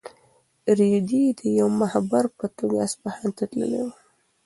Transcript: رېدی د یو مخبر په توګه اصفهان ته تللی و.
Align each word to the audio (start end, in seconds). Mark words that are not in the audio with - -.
رېدی 0.77 1.23
د 1.39 1.41
یو 1.59 1.67
مخبر 1.81 2.25
په 2.37 2.45
توګه 2.57 2.77
اصفهان 2.87 3.29
ته 3.37 3.43
تللی 3.51 3.81
و. 3.85 3.87